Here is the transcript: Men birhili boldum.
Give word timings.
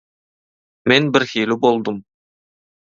Men 0.93 1.11
birhili 1.19 1.61
boldum. 1.69 2.03